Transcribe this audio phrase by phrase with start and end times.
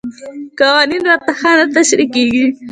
[0.59, 2.45] قوانین ورته ښه نه تشریح کېږي.